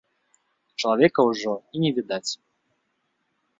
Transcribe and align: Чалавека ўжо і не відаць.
Чалавека 0.83 1.21
ўжо 1.29 1.53
і 1.77 1.85
не 1.85 1.91
відаць. 2.01 2.31